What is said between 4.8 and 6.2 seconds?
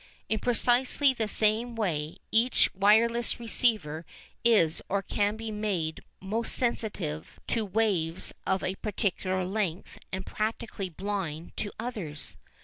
or can be made